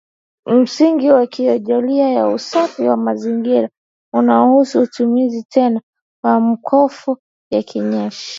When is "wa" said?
1.11-1.23, 2.81-2.97, 6.23-6.39